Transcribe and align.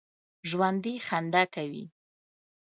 ژوندي 0.49 0.93
خندا 1.07 1.43
کوي 1.55 1.85